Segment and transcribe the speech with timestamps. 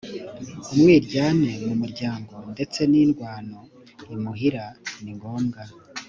[0.71, 3.59] umwiryane mu muryango ndetse n indwano
[4.13, 4.65] imuhira
[5.03, 5.61] ni ngombwa